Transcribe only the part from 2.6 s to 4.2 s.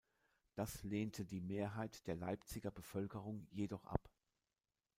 Bevölkerung jedoch ab.